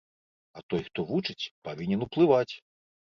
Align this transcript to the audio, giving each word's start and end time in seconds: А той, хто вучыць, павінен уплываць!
А 0.59 0.63
той, 0.73 0.81
хто 0.87 1.05
вучыць, 1.11 1.51
павінен 1.69 2.07
уплываць! 2.07 2.51